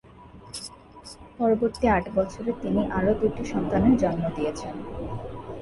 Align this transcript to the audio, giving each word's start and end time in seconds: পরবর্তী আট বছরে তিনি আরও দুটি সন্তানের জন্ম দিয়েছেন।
পরবর্তী 1.37 1.85
আট 1.95 2.05
বছরে 2.17 2.51
তিনি 2.61 2.81
আরও 2.97 3.11
দুটি 3.21 3.43
সন্তানের 3.53 3.95
জন্ম 4.03 4.23
দিয়েছেন। 4.37 4.75